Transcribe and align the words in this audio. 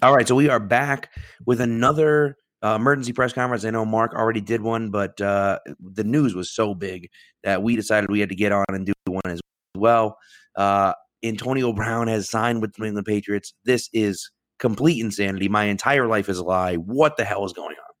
All 0.00 0.14
right, 0.14 0.28
so 0.28 0.36
we 0.36 0.48
are 0.48 0.60
back 0.60 1.10
with 1.44 1.60
another 1.60 2.36
uh, 2.62 2.76
emergency 2.76 3.12
press 3.12 3.32
conference. 3.32 3.64
I 3.64 3.70
know 3.70 3.84
Mark 3.84 4.14
already 4.14 4.40
did 4.40 4.62
one, 4.62 4.90
but 4.90 5.20
uh, 5.20 5.58
the 5.80 6.04
news 6.04 6.36
was 6.36 6.54
so 6.54 6.72
big 6.72 7.08
that 7.42 7.64
we 7.64 7.74
decided 7.74 8.10
we 8.10 8.20
had 8.20 8.28
to 8.28 8.36
get 8.36 8.52
on 8.52 8.64
and 8.68 8.86
do 8.86 8.92
one 9.06 9.22
as 9.26 9.40
well. 9.76 10.16
Uh, 10.56 10.92
Antonio 11.24 11.72
Brown 11.74 12.06
has 12.06 12.30
signed 12.30 12.62
with 12.62 12.74
the 12.74 13.02
Patriots. 13.02 13.52
This 13.64 13.88
is 13.92 14.30
complete 14.60 15.04
insanity. 15.04 15.48
My 15.48 15.64
entire 15.64 16.06
life 16.06 16.28
is 16.28 16.38
a 16.38 16.44
lie. 16.44 16.76
What 16.76 17.16
the 17.16 17.24
hell 17.24 17.44
is 17.44 17.52
going 17.52 17.76
on? 17.76 17.94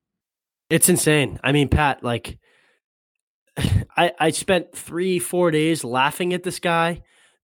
It's 0.70 0.88
insane. 0.88 1.40
I 1.42 1.50
mean, 1.50 1.68
Pat, 1.68 2.04
like, 2.04 2.38
I 3.96 4.12
I 4.20 4.30
spent 4.30 4.72
three 4.72 5.18
four 5.18 5.50
days 5.50 5.82
laughing 5.82 6.32
at 6.32 6.44
this 6.44 6.60
guy, 6.60 7.02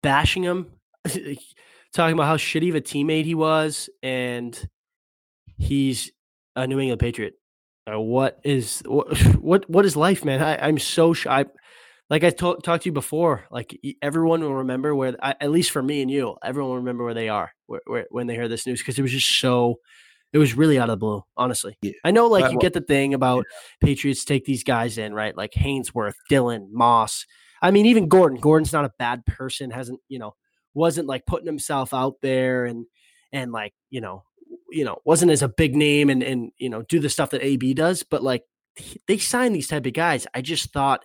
bashing 0.02 0.43
him, 0.43 0.71
talking 1.93 2.13
about 2.13 2.27
how 2.27 2.38
shitty 2.38 2.69
of 2.69 2.75
a 2.75 2.81
teammate 2.81 3.25
he 3.25 3.35
was, 3.35 3.89
and 4.01 4.67
he's 5.57 6.11
a 6.55 6.67
New 6.67 6.79
England 6.79 6.99
Patriot. 6.99 7.35
Uh, 7.89 7.99
what 7.99 8.39
is 8.43 8.81
what 8.85 9.17
what 9.41 9.70
what 9.70 9.85
is 9.85 9.95
life, 9.95 10.26
man? 10.26 10.41
I, 10.41 10.67
I'm 10.67 10.77
so 10.77 11.13
sh- 11.13 11.27
I, 11.27 11.45
like 12.09 12.23
I 12.23 12.29
talked 12.31 12.65
to 12.65 12.81
you 12.84 12.91
before. 12.91 13.45
Like 13.52 13.77
everyone 14.02 14.41
will 14.41 14.55
remember 14.55 14.95
where, 14.95 15.15
at 15.21 15.52
least 15.52 15.71
for 15.71 15.81
me 15.81 16.02
and 16.02 16.12
you, 16.12 16.35
everyone 16.43 16.71
will 16.71 16.77
remember 16.77 17.03
where 17.03 17.13
they 17.13 17.29
are 17.29 17.52
where, 17.67 17.81
where, 17.85 18.05
when 18.09 18.27
they 18.27 18.35
hear 18.35 18.48
this 18.48 18.67
news 18.67 18.81
because 18.81 18.98
it 18.99 19.04
was 19.04 19.12
just 19.12 19.40
so. 19.40 19.76
It 20.34 20.40
was 20.40 20.55
really 20.55 20.77
out 20.77 20.90
of 20.90 20.95
the 20.95 20.98
blue, 20.98 21.23
honestly. 21.38 21.77
Yeah. 21.81 21.93
I 22.04 22.12
know, 22.12 22.27
like 22.27 22.51
you 22.51 22.59
get 22.59 22.73
the 22.73 22.81
thing 22.81 23.13
about 23.13 23.45
yeah. 23.49 23.88
Patriots 23.88 24.26
take 24.26 24.43
these 24.43 24.62
guys 24.62 24.98
in, 24.98 25.13
right? 25.13 25.35
Like 25.35 25.54
Haynesworth, 25.54 26.15
Dillon, 26.27 26.70
Moss. 26.70 27.26
I 27.62 27.71
mean, 27.71 27.85
even 27.85 28.09
Gordon. 28.09 28.38
Gordon's 28.38 28.73
not 28.73 28.84
a 28.84 28.91
bad 28.99 29.26
person. 29.26 29.71
Hasn't 29.71 30.01
you 30.09 30.20
know 30.20 30.35
wasn't 30.77 31.08
like 31.08 31.26
putting 31.26 31.48
himself 31.48 31.94
out 31.94 32.16
there 32.22 32.66
and 32.66 32.85
and 33.34 33.52
like 33.52 33.73
you 33.90 33.99
know 33.99 34.23
you 34.70 34.85
know 34.85 34.99
wasn't 35.04 35.31
as 35.31 35.41
a 35.41 35.49
big 35.49 35.76
name 35.76 36.09
and 36.09 36.23
and 36.23 36.52
you 36.58 36.70
know 36.70 36.84
do 36.84 36.99
the 36.99 37.09
stuff 37.09 37.31
that 37.31 37.44
AB 37.44 37.73
does, 37.73 38.04
but 38.04 38.24
like 38.24 38.43
they 39.07 39.18
sign 39.18 39.54
these 39.54 39.68
type 39.68 39.85
of 39.85 39.93
guys. 39.93 40.27
I 40.34 40.41
just 40.41 40.71
thought 40.71 41.04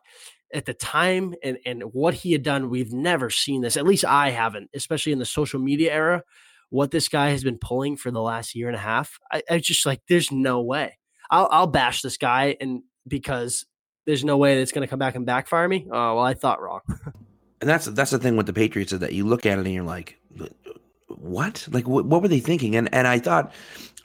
at 0.55 0.66
the 0.66 0.74
time 0.74 1.34
and 1.42 1.58
and 1.64 1.83
what 1.92 2.14
he 2.14 2.33
had 2.33 2.42
done, 2.42 2.70
we've 2.70 2.92
never 2.92 3.30
seen 3.30 3.62
this. 3.62 3.77
At 3.77 3.86
least 3.86 4.05
I 4.05 4.30
haven't, 4.30 4.70
especially 4.74 5.12
in 5.12 5.19
the 5.19 5.27
social 5.27 5.58
media 5.58 5.92
era. 5.92 6.22
What 6.68 6.91
this 6.91 7.08
guy 7.08 7.30
has 7.30 7.44
been 7.44 7.58
pulling 7.58 7.96
for 7.98 8.11
the 8.11 8.22
last 8.22 8.55
year 8.55 8.66
and 8.66 8.77
a 8.77 8.80
half, 8.80 9.18
I, 9.30 9.42
I 9.50 9.58
just 9.58 9.84
like 9.84 10.00
there's 10.08 10.30
no 10.30 10.62
way. 10.62 10.98
I'll 11.30 11.48
I'll 11.50 11.66
bash 11.66 12.02
this 12.02 12.16
guy 12.16 12.56
and 12.61 12.83
because 13.08 13.66
there's 14.06 14.24
no 14.24 14.36
way 14.36 14.58
that's 14.58 14.72
going 14.72 14.86
to 14.86 14.91
come 14.91 14.98
back 14.98 15.14
and 15.14 15.27
backfire 15.27 15.68
me. 15.68 15.86
Oh 15.91 16.16
well, 16.16 16.24
I 16.24 16.34
thought 16.34 16.62
wrong. 16.62 16.80
and 17.62 17.70
that's 17.70 17.86
that's 17.86 18.10
the 18.10 18.18
thing 18.18 18.36
with 18.36 18.46
the 18.46 18.52
Patriots 18.52 18.92
is 18.92 18.98
that 18.98 19.12
you 19.12 19.24
look 19.24 19.46
at 19.46 19.56
it 19.56 19.64
and 19.64 19.72
you're 19.72 19.84
like, 19.84 20.18
what? 21.06 21.66
Like, 21.70 21.86
what, 21.86 22.05
what 22.06 22.20
were 22.20 22.27
they 22.27 22.41
thinking? 22.41 22.74
And 22.74 22.92
and 22.92 23.06
I 23.06 23.20
thought, 23.20 23.52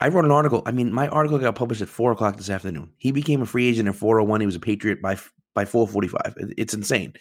I 0.00 0.08
wrote 0.08 0.24
an 0.24 0.30
article. 0.30 0.62
I 0.64 0.70
mean, 0.70 0.92
my 0.92 1.08
article 1.08 1.40
got 1.40 1.56
published 1.56 1.82
at 1.82 1.88
four 1.88 2.12
o'clock 2.12 2.36
this 2.36 2.50
afternoon. 2.50 2.92
He 2.98 3.10
became 3.10 3.42
a 3.42 3.46
free 3.46 3.68
agent 3.68 3.88
at 3.88 3.96
four 3.96 4.20
oh 4.20 4.24
one. 4.24 4.40
He 4.40 4.46
was 4.46 4.54
a 4.54 4.60
Patriot 4.60 5.02
by 5.02 5.18
by 5.54 5.64
four 5.64 5.88
forty 5.88 6.06
five. 6.06 6.36
It's 6.56 6.72
insane. 6.72 7.14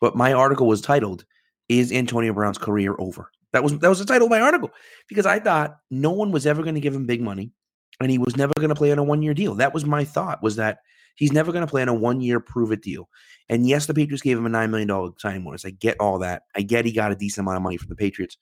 But 0.00 0.16
my 0.16 0.32
article 0.32 0.66
was 0.66 0.80
titled, 0.80 1.26
"Is 1.68 1.92
Antonio 1.92 2.32
Brown's 2.32 2.56
career 2.56 2.96
over?" 2.98 3.30
That 3.52 3.62
was 3.62 3.78
that 3.80 3.88
was 3.90 3.98
the 3.98 4.06
title 4.06 4.26
of 4.26 4.30
my 4.30 4.40
article 4.40 4.70
because 5.06 5.26
I 5.26 5.38
thought 5.38 5.76
no 5.90 6.12
one 6.12 6.32
was 6.32 6.46
ever 6.46 6.62
going 6.62 6.76
to 6.76 6.80
give 6.80 6.94
him 6.94 7.04
big 7.04 7.20
money, 7.20 7.52
and 8.00 8.10
he 8.10 8.16
was 8.16 8.38
never 8.38 8.54
going 8.56 8.70
to 8.70 8.74
play 8.74 8.90
on 8.90 8.98
a 8.98 9.04
one 9.04 9.20
year 9.20 9.34
deal. 9.34 9.54
That 9.56 9.74
was 9.74 9.84
my 9.84 10.02
thought. 10.04 10.42
Was 10.42 10.56
that 10.56 10.78
he's 11.16 11.32
never 11.32 11.52
going 11.52 11.64
to 11.64 11.70
play 11.70 11.82
on 11.82 11.88
a 11.88 11.94
one 11.94 12.22
year 12.22 12.40
prove 12.40 12.72
it 12.72 12.82
deal. 12.82 13.10
And 13.48 13.66
yes, 13.66 13.86
the 13.86 13.94
Patriots 13.94 14.22
gave 14.22 14.38
him 14.38 14.46
a 14.46 14.50
$9 14.50 14.70
million 14.70 15.12
signing 15.18 15.44
bonus. 15.44 15.64
I 15.64 15.70
get 15.70 16.00
all 16.00 16.18
that. 16.20 16.44
I 16.56 16.62
get 16.62 16.84
he 16.84 16.92
got 16.92 17.12
a 17.12 17.16
decent 17.16 17.44
amount 17.44 17.56
of 17.56 17.62
money 17.62 17.76
from 17.76 17.88
the 17.88 17.96
Patriots, 17.96 18.38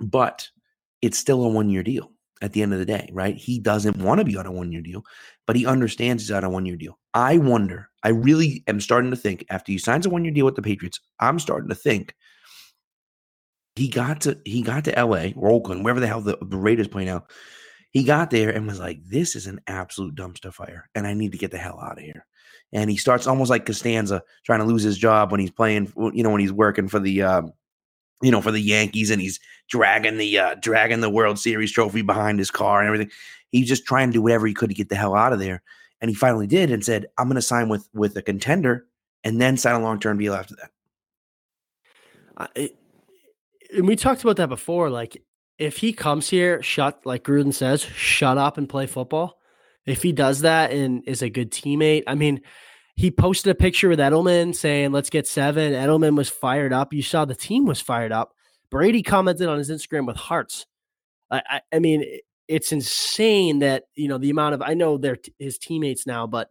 but 0.00 0.48
it's 1.02 1.18
still 1.18 1.42
a 1.44 1.48
one 1.48 1.70
year 1.70 1.82
deal 1.82 2.12
at 2.42 2.52
the 2.52 2.62
end 2.62 2.72
of 2.72 2.78
the 2.78 2.86
day, 2.86 3.08
right? 3.12 3.36
He 3.36 3.58
doesn't 3.58 3.98
want 3.98 4.18
to 4.20 4.24
be 4.24 4.36
on 4.36 4.46
a 4.46 4.52
one 4.52 4.72
year 4.72 4.80
deal, 4.80 5.04
but 5.46 5.56
he 5.56 5.66
understands 5.66 6.22
he's 6.22 6.30
on 6.30 6.44
a 6.44 6.50
one 6.50 6.66
year 6.66 6.76
deal. 6.76 6.98
I 7.14 7.38
wonder, 7.38 7.90
I 8.02 8.10
really 8.10 8.62
am 8.66 8.80
starting 8.80 9.10
to 9.10 9.16
think 9.16 9.44
after 9.50 9.72
he 9.72 9.78
signs 9.78 10.06
a 10.06 10.10
one 10.10 10.24
year 10.24 10.32
deal 10.32 10.46
with 10.46 10.54
the 10.54 10.62
Patriots, 10.62 11.00
I'm 11.18 11.38
starting 11.38 11.68
to 11.68 11.74
think 11.74 12.14
he 13.74 13.88
got 13.88 14.20
to 14.22 14.38
he 14.44 14.62
got 14.62 14.84
to 14.84 15.04
LA 15.04 15.30
or 15.36 15.50
Oakland, 15.50 15.84
wherever 15.84 16.00
the 16.00 16.06
hell 16.06 16.20
the, 16.20 16.38
the 16.40 16.56
Raiders 16.56 16.88
play 16.88 17.04
now. 17.04 17.24
He 17.92 18.04
got 18.04 18.30
there 18.30 18.50
and 18.50 18.68
was 18.68 18.78
like, 18.78 19.00
This 19.04 19.34
is 19.34 19.46
an 19.46 19.60
absolute 19.66 20.14
dumpster 20.14 20.52
fire, 20.54 20.88
and 20.94 21.06
I 21.06 21.14
need 21.14 21.32
to 21.32 21.38
get 21.38 21.50
the 21.50 21.58
hell 21.58 21.80
out 21.80 21.98
of 21.98 22.04
here 22.04 22.24
and 22.72 22.90
he 22.90 22.96
starts 22.96 23.26
almost 23.26 23.50
like 23.50 23.66
Costanza 23.66 24.22
trying 24.44 24.60
to 24.60 24.66
lose 24.66 24.82
his 24.82 24.98
job 24.98 25.30
when 25.30 25.40
he's 25.40 25.50
playing, 25.50 25.92
you 26.12 26.22
know, 26.22 26.30
when 26.30 26.40
he's 26.40 26.52
working 26.52 26.88
for 26.88 27.00
the, 27.00 27.22
um, 27.22 27.52
you 28.22 28.30
know, 28.30 28.40
for 28.40 28.52
the 28.52 28.60
Yankees, 28.60 29.10
and 29.10 29.20
he's 29.20 29.40
dragging 29.68 30.18
the 30.18 30.38
uh, 30.38 30.54
dragging 30.56 31.00
the 31.00 31.10
World 31.10 31.38
Series 31.38 31.72
trophy 31.72 32.02
behind 32.02 32.38
his 32.38 32.50
car 32.50 32.80
and 32.80 32.86
everything. 32.86 33.10
He's 33.50 33.68
just 33.68 33.86
trying 33.86 34.08
to 34.08 34.12
do 34.12 34.22
whatever 34.22 34.46
he 34.46 34.54
could 34.54 34.68
to 34.68 34.74
get 34.74 34.88
the 34.88 34.96
hell 34.96 35.14
out 35.14 35.32
of 35.32 35.38
there, 35.38 35.62
and 36.00 36.08
he 36.10 36.14
finally 36.14 36.46
did, 36.46 36.70
and 36.70 36.84
said, 36.84 37.06
"I'm 37.18 37.26
going 37.26 37.36
to 37.36 37.42
sign 37.42 37.68
with 37.68 37.88
with 37.94 38.16
a 38.16 38.22
contender, 38.22 38.86
and 39.24 39.40
then 39.40 39.56
sign 39.56 39.74
a 39.74 39.82
long 39.82 39.98
term 39.98 40.18
deal 40.18 40.34
after 40.34 40.54
that." 40.56 40.70
It, 42.54 42.76
and 43.74 43.86
we 43.86 43.96
talked 43.96 44.22
about 44.22 44.36
that 44.36 44.48
before. 44.48 44.90
Like, 44.90 45.22
if 45.58 45.78
he 45.78 45.92
comes 45.92 46.28
here, 46.28 46.62
shut 46.62 47.00
like 47.04 47.24
Gruden 47.24 47.54
says, 47.54 47.82
shut 47.82 48.36
up 48.36 48.58
and 48.58 48.68
play 48.68 48.86
football 48.86 49.39
if 49.86 50.02
he 50.02 50.12
does 50.12 50.40
that 50.40 50.72
and 50.72 51.02
is 51.06 51.22
a 51.22 51.30
good 51.30 51.50
teammate, 51.50 52.04
I 52.06 52.14
mean, 52.14 52.40
he 52.96 53.10
posted 53.10 53.50
a 53.50 53.54
picture 53.54 53.88
with 53.88 53.98
Edelman 53.98 54.54
saying, 54.54 54.92
let's 54.92 55.10
get 55.10 55.26
seven. 55.26 55.72
Edelman 55.72 56.16
was 56.16 56.28
fired 56.28 56.72
up. 56.72 56.92
You 56.92 57.02
saw 57.02 57.24
the 57.24 57.34
team 57.34 57.64
was 57.64 57.80
fired 57.80 58.12
up. 58.12 58.32
Brady 58.70 59.02
commented 59.02 59.48
on 59.48 59.58
his 59.58 59.70
Instagram 59.70 60.06
with 60.06 60.16
hearts. 60.16 60.66
I, 61.30 61.42
I, 61.48 61.60
I 61.72 61.78
mean, 61.78 62.04
it's 62.46 62.72
insane 62.72 63.60
that, 63.60 63.84
you 63.94 64.08
know, 64.08 64.18
the 64.18 64.30
amount 64.30 64.54
of, 64.54 64.62
I 64.62 64.74
know 64.74 64.98
they're 64.98 65.16
t- 65.16 65.34
his 65.38 65.56
teammates 65.56 66.06
now, 66.06 66.26
but, 66.26 66.50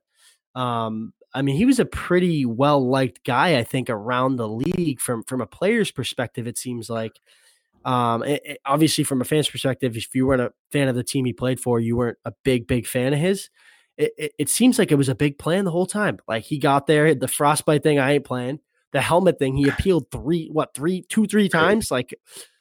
um, 0.56 1.14
I 1.34 1.44
mean, 1.44 1.56
he 1.56 1.66
was 1.66 1.80
a 1.80 1.86
pretty 1.86 2.46
well 2.46 2.86
liked 2.90 3.24
guy, 3.24 3.58
I 3.58 3.64
think, 3.64 3.90
around 3.90 4.38
the 4.38 4.48
league 4.48 5.00
from 5.00 5.24
from 5.24 5.42
a 5.42 5.46
player's 5.46 5.92
perspective. 5.92 6.48
It 6.48 6.58
seems 6.58 6.90
like, 6.90 7.20
um, 7.86 8.24
it, 8.24 8.42
it, 8.46 8.62
obviously, 8.66 9.04
from 9.04 9.22
a 9.22 9.26
fan's 9.26 9.50
perspective, 9.50 9.96
if 9.96 10.14
you 10.14 10.28
weren't 10.28 10.42
a 10.42 10.54
fan 10.72 10.88
of 10.88 10.96
the 10.96 11.04
team 11.04 11.26
he 11.26 11.34
played 11.34 11.60
for, 11.60 11.80
you 11.80 11.96
weren't 11.96 12.18
a 12.26 12.34
big, 12.44 12.68
big 12.68 12.88
fan 12.88 13.14
of 13.14 13.20
his. 13.20 13.50
It, 13.98 14.34
it, 14.40 14.50
seems 14.50 14.80
like 14.80 14.94
it 14.94 14.96
was 14.96 15.10
a 15.10 15.16
big 15.16 15.38
plan 15.38 15.66
the 15.66 15.72
whole 15.72 15.86
time. 15.86 16.20
Like 16.26 16.44
he 16.44 16.58
got 16.58 16.88
there, 16.88 17.14
the 17.14 17.28
frostbite 17.28 17.84
thing, 17.84 18.00
I 18.00 18.14
ain't 18.14 18.24
playing. 18.24 18.60
The 18.94 19.02
helmet 19.02 19.40
thing, 19.40 19.58
he 19.58 19.68
appealed 19.70 20.10
three, 20.10 20.48
what, 20.48 20.74
three, 20.74 21.02
two, 21.02 21.26
three 21.26 21.50
times. 21.50 21.92
Like 21.92 22.16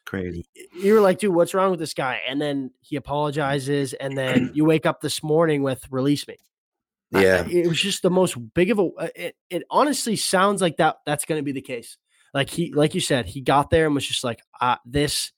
crazy. 0.04 0.46
You 0.80 0.94
were 0.94 1.00
like, 1.00 1.20
dude, 1.20 1.34
what's 1.34 1.54
wrong 1.54 1.70
with 1.70 1.78
this 1.78 1.94
guy? 1.94 2.22
And 2.26 2.40
then 2.40 2.72
he 2.80 2.96
apologizes, 2.96 3.92
and 3.92 4.18
then 4.18 4.50
you 4.54 4.64
wake 4.64 4.84
up 4.84 5.00
this 5.00 5.22
morning 5.22 5.62
with 5.62 5.84
release 5.90 6.26
me. 6.26 6.38
Yeah, 7.12 7.44
I, 7.46 7.50
it 7.50 7.68
was 7.68 7.80
just 7.80 8.02
the 8.02 8.10
most 8.10 8.36
big 8.54 8.70
of 8.70 8.80
a. 8.80 8.88
Uh, 8.98 9.08
it, 9.14 9.36
it 9.48 9.62
honestly 9.70 10.16
sounds 10.16 10.60
like 10.60 10.78
that. 10.78 10.96
That's 11.06 11.24
going 11.24 11.38
to 11.38 11.44
be 11.44 11.52
the 11.52 11.62
case. 11.62 11.98
Like 12.38 12.50
he, 12.50 12.72
like 12.72 12.94
you 12.94 13.00
said, 13.00 13.26
he 13.26 13.40
got 13.40 13.68
there 13.68 13.86
and 13.86 13.96
was 13.96 14.06
just 14.06 14.22
like, 14.22 14.38
uh, 14.60 14.76
"This 14.86 15.32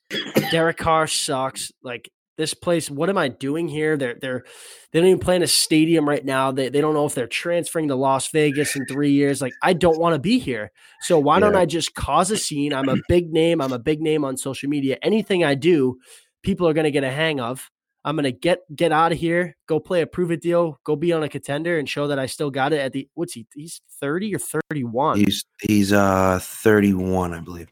Derek 0.51 0.77
Carr 0.77 1.07
sucks." 1.07 1.73
Like 1.83 2.11
this 2.37 2.53
place, 2.53 2.91
what 2.91 3.09
am 3.09 3.17
I 3.17 3.29
doing 3.29 3.69
here? 3.69 3.97
They're 3.97 4.19
they're 4.21 4.45
they 4.93 5.01
don't 5.01 5.09
even 5.09 5.19
play 5.19 5.37
in 5.37 5.43
a 5.43 5.47
stadium 5.47 6.07
right 6.07 6.23
now. 6.23 6.53
They 6.53 6.69
they 6.69 6.83
don't 6.83 6.93
know 6.93 7.07
if 7.07 7.15
they're 7.15 7.27
transferring 7.27 7.89
to 7.89 7.95
Las 7.95 8.29
Vegas 8.29 8.77
in 8.77 8.85
three 8.85 9.13
years. 9.13 9.41
Like 9.41 9.55
I 9.63 9.73
don't 9.73 9.99
want 9.99 10.13
to 10.13 10.19
be 10.19 10.39
here. 10.39 10.73
So 11.01 11.19
why 11.19 11.37
yeah. 11.37 11.41
don't 11.41 11.57
I 11.57 11.65
just 11.65 11.95
cause 11.95 12.31
a 12.31 12.37
scene? 12.37 12.75
I'm 12.75 12.91
a 12.91 12.99
big 13.09 13.33
name. 13.33 13.63
I'm 13.63 13.73
a 13.73 13.79
big 13.79 14.03
name 14.03 14.23
on 14.23 14.37
social 14.37 14.69
media. 14.69 14.99
Anything 15.01 15.43
I 15.43 15.55
do, 15.55 15.97
people 16.43 16.69
are 16.69 16.75
going 16.75 16.85
to 16.85 16.91
get 16.91 17.03
a 17.03 17.11
hang 17.11 17.41
of. 17.41 17.71
I'm 18.05 18.17
gonna 18.17 18.31
get 18.31 18.61
get 18.75 18.93
out 18.93 19.13
of 19.13 19.19
here, 19.19 19.57
go 19.67 19.79
play 19.79 20.01
a 20.01 20.07
prove 20.07 20.31
it 20.31 20.41
deal, 20.41 20.81
go 20.85 20.97
be 20.97 21.13
on 21.13 21.23
a 21.23 21.29
contender, 21.29 21.79
and 21.79 21.89
show 21.89 22.07
that 22.09 22.19
I 22.19 22.27
still 22.27 22.51
got 22.51 22.73
it. 22.73 22.81
At 22.81 22.93
the 22.93 23.09
what's 23.15 23.35
he? 23.35 23.47
He's 23.55 23.81
thirty 24.01 24.35
or 24.35 24.39
thirty 24.39 24.85
one. 24.85 25.19
He's 25.19 25.45
he's 25.61 25.93
uh 25.93 26.39
thirty 26.41 26.95
one, 26.95 27.35
I 27.35 27.41
believe. 27.41 27.71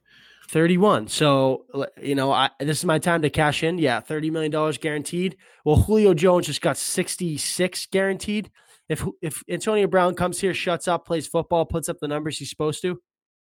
Thirty 0.49 0.79
one. 0.79 1.09
So 1.09 1.65
you 2.01 2.15
know, 2.15 2.33
I 2.33 2.51
this 2.61 2.79
is 2.79 2.85
my 2.85 2.99
time 2.99 3.23
to 3.23 3.31
cash 3.31 3.63
in. 3.63 3.79
Yeah, 3.79 4.01
thirty 4.01 4.31
million 4.31 4.53
dollars 4.53 4.79
guaranteed. 4.79 5.37
Well, 5.65 5.77
Julio 5.77 6.15
Jones 6.15 6.47
just 6.47 6.61
got 6.61 6.77
sixty 6.77 7.39
six 7.39 7.87
guaranteed. 7.87 8.51
If 8.89 9.05
if 9.23 9.43
Antonio 9.49 9.87
Brown 9.87 10.15
comes 10.15 10.41
here, 10.41 10.55
shuts 10.55 10.89
up, 10.89 11.07
plays 11.07 11.27
football, 11.27 11.65
puts 11.67 11.89
up 11.89 11.99
the 12.01 12.09
numbers 12.09 12.39
he's 12.39 12.51
supposed 12.51 12.81
to, 12.83 13.01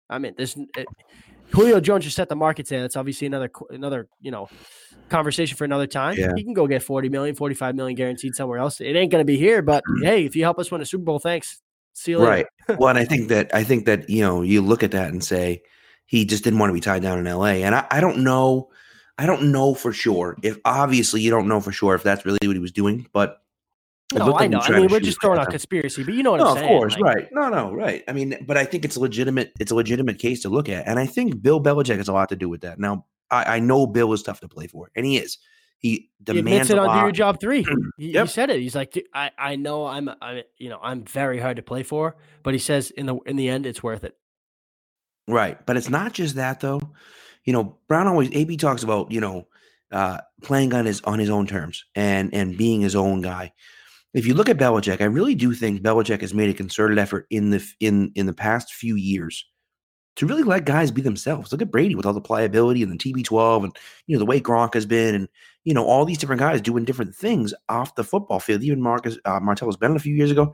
I 0.09 0.19
mean, 0.19 0.35
this 0.37 0.55
it, 0.77 0.87
Julio 1.51 1.79
Jones 1.79 2.03
just 2.03 2.15
set 2.15 2.29
the 2.29 2.35
market 2.35 2.65
today. 2.65 2.81
That's 2.81 2.95
obviously 2.95 3.27
another 3.27 3.51
another 3.69 4.07
you 4.21 4.31
know 4.31 4.49
conversation 5.09 5.57
for 5.57 5.65
another 5.65 5.87
time. 5.87 6.15
Yeah. 6.17 6.33
He 6.35 6.43
can 6.43 6.53
go 6.53 6.67
get 6.67 6.83
40 6.83 7.09
million, 7.09 7.35
45 7.35 7.75
million 7.75 7.95
guaranteed 7.95 8.35
somewhere 8.35 8.59
else. 8.59 8.81
It 8.81 8.95
ain't 8.95 9.11
going 9.11 9.21
to 9.21 9.25
be 9.25 9.37
here, 9.37 9.61
but 9.61 9.83
mm. 9.87 10.03
hey, 10.03 10.25
if 10.25 10.35
you 10.35 10.43
help 10.43 10.59
us 10.59 10.71
win 10.71 10.81
a 10.81 10.85
Super 10.85 11.03
Bowl, 11.03 11.19
thanks. 11.19 11.61
See 11.93 12.11
you 12.11 12.17
later. 12.17 12.47
Right. 12.67 12.77
well, 12.79 12.89
and 12.89 12.97
I 12.97 13.05
think 13.05 13.29
that 13.29 13.53
I 13.53 13.63
think 13.63 13.85
that 13.85 14.09
you 14.09 14.21
know 14.21 14.41
you 14.41 14.61
look 14.61 14.83
at 14.83 14.91
that 14.91 15.09
and 15.09 15.23
say 15.23 15.61
he 16.05 16.25
just 16.25 16.43
didn't 16.43 16.59
want 16.59 16.69
to 16.69 16.73
be 16.73 16.79
tied 16.79 17.01
down 17.01 17.19
in 17.19 17.27
L.A. 17.27 17.63
And 17.63 17.75
I, 17.75 17.85
I 17.91 18.01
don't 18.01 18.23
know, 18.23 18.69
I 19.17 19.25
don't 19.25 19.51
know 19.51 19.73
for 19.73 19.93
sure 19.93 20.37
if 20.43 20.57
obviously 20.65 21.21
you 21.21 21.29
don't 21.29 21.47
know 21.47 21.61
for 21.61 21.71
sure 21.71 21.95
if 21.95 22.03
that's 22.03 22.25
really 22.25 22.39
what 22.43 22.55
he 22.55 22.59
was 22.59 22.71
doing, 22.71 23.07
but 23.13 23.42
no, 24.13 24.38
I 24.38 24.48
know. 24.48 24.60
I 24.60 24.71
mean, 24.71 24.89
we're 24.89 25.00
just 25.00 25.21
throwing 25.21 25.39
out 25.39 25.50
conspiracy, 25.50 26.04
but 26.04 26.13
you 26.13 26.24
know 26.24 26.31
what 26.31 26.39
no, 26.39 26.50
I'm 26.50 26.56
saying. 26.57 26.74
Of 26.74 26.80
course, 26.80 26.98
like, 26.98 27.15
right. 27.15 27.27
No, 27.31 27.50
no, 27.50 27.71
right. 27.71 28.04
I 28.07 28.13
mean, 28.13 28.38
but 28.45 28.57
I 28.57 28.65
think 28.65 28.86
it's 28.86 28.95
a 28.95 29.00
legitimate. 29.00 29.51
It's 29.60 29.71
a 29.71 29.75
legitimate 29.75 30.19
case 30.19 30.42
to 30.44 30.50
look 30.50 30.69
at, 30.69 30.88
and 30.88 31.00
I 31.00 31.06
think 31.06 31.42
Bill 31.42 31.62
Belichick 31.62 31.98
has 31.98 32.07
a 32.07 32.13
lot 32.13 32.30
to 32.30 32.36
do 32.36 32.50
with 32.50 32.62
that. 32.62 32.80
Now, 32.80 33.06
I, 33.30 33.56
I 33.56 33.60
know 33.60 33.88
Bill 33.88 34.13
is 34.13 34.24
tough 34.24 34.39
to 34.42 34.48
play 34.48 34.68
for, 34.68 34.92
and 34.95 35.06
he 35.06 35.18
is. 35.18 35.38
He 35.80 36.10
He 36.25 36.33
demands 36.33 36.69
it 36.69 36.77
a 36.77 36.81
on 36.81 36.98
Do 36.98 37.01
Your. 37.01 37.12
Job 37.12 37.39
three. 37.39 37.65
He, 37.98 38.13
he 38.13 38.27
said 38.27 38.50
it. 38.50 38.60
He's 38.60 38.75
like, 38.75 38.92
"Dude, 38.92 39.06
I, 39.13 39.31
I 39.38 39.56
know 39.56 39.86
I'm, 39.86 40.10
I, 40.21 40.44
you 40.57 40.69
know, 40.69 40.80
I'm 40.81 41.04
very 41.04 41.39
hard 41.39 41.57
to 41.57 41.62
play 41.62 41.83
for, 41.83 42.15
but 42.42 42.54
he 42.54 42.60
says 42.60 42.89
in 42.92 43.06
the 43.06 43.15
in 43.25 43.36
the 43.36 43.50
end, 43.50 43.65
it's 43.65 43.83
worth 43.83 44.04
it. 44.04 44.18
Right. 45.27 45.63
But 45.65 45.77
it's 45.77 45.89
not 45.89 46.13
just 46.13 46.36
that 46.36 46.60
though. 46.60 46.81
You 47.44 47.54
know, 47.54 47.77
Brown 47.88 48.07
always 48.07 48.30
AB 48.31 48.57
talks 48.57 48.83
about, 48.83 49.12
you 49.12 49.21
know, 49.21 49.48
uh 49.92 50.19
playing 50.42 50.74
on 50.74 50.86
his 50.86 51.01
on 51.01 51.19
his 51.19 51.30
own 51.30 51.48
terms 51.48 51.86
and 51.95 52.33
and 52.33 52.57
being 52.57 52.81
his 52.81 52.95
own 52.95 53.21
guy. 53.21 53.54
If 54.13 54.27
you 54.27 54.36
look 54.36 54.50
at 54.50 54.57
Belichick, 54.57 55.01
I 55.01 55.06
really 55.06 55.33
do 55.33 55.54
think 55.54 55.81
Belichick 55.81 56.21
has 56.21 56.33
made 56.33 56.50
a 56.50 56.54
concerted 56.54 57.00
effort 57.00 57.25
in 57.30 57.50
the 57.50 57.65
in 57.80 58.12
in 58.15 58.25
the 58.25 58.33
past 58.33 58.74
few 58.74 58.95
years 58.95 59.45
to 60.15 60.27
really 60.27 60.44
let 60.44 60.65
guys 60.65 60.92
be 60.92 61.01
themselves. 61.01 61.51
Look 61.51 61.62
at 61.62 61.71
Brady 61.71 61.95
with 61.95 62.06
all 62.06 62.13
the 62.13 62.21
pliability 62.21 62.83
and 62.83 62.92
the 62.92 62.98
TB12 62.98 63.63
and 63.63 63.77
you 64.06 64.15
know 64.15 64.19
the 64.19 64.25
way 64.25 64.39
Gronk 64.39 64.75
has 64.75 64.86
been 64.86 65.15
and 65.15 65.27
you 65.63 65.74
know 65.74 65.86
all 65.86 66.06
these 66.06 66.19
different 66.19 66.39
guys 66.39 66.62
doing 66.62 66.86
different 66.86 67.15
things 67.15 67.54
off 67.69 67.95
the 67.95 68.04
football 68.04 68.39
field. 68.39 68.62
Even 68.62 68.81
Marcus 68.81 69.18
uh, 69.25 69.39
Martellus 69.39 69.80
Bennett 69.80 69.98
a 69.98 70.01
few 70.01 70.15
years 70.15 70.31
ago. 70.31 70.54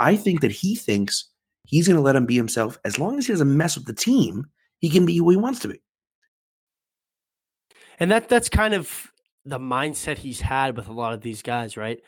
I 0.00 0.16
think 0.16 0.40
that 0.40 0.52
he 0.52 0.74
thinks 0.74 1.28
he's 1.66 1.86
going 1.86 1.96
to 1.96 2.02
let 2.02 2.16
him 2.16 2.26
be 2.26 2.36
himself 2.36 2.78
as 2.84 2.98
long 2.98 3.18
as 3.18 3.26
he 3.26 3.32
doesn't 3.32 3.56
mess 3.56 3.76
with 3.76 3.86
the 3.86 3.94
team. 3.94 4.46
He 4.80 4.90
can 4.90 5.06
be 5.06 5.16
who 5.16 5.30
he 5.30 5.36
wants 5.36 5.60
to 5.60 5.68
be. 5.68 5.82
And 8.00 8.10
that 8.10 8.28
that's 8.28 8.48
kind 8.48 8.74
of 8.74 9.12
the 9.44 9.58
mindset 9.58 10.18
he's 10.18 10.40
had 10.40 10.76
with 10.76 10.88
a 10.88 10.92
lot 10.92 11.14
of 11.14 11.20
these 11.20 11.42
guys, 11.42 11.76
right? 11.76 12.00